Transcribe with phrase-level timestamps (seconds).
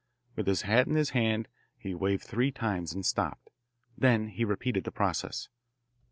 [0.35, 1.47] With his hat in his hand
[1.77, 3.51] he waved three times and stopped.
[3.95, 5.47] Then he repeated the process.